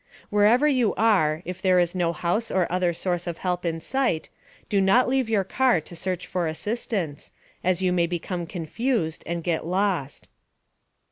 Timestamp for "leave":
5.07-5.29